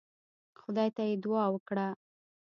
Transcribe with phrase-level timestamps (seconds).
[0.61, 1.87] خدای ته يې دعا وکړه.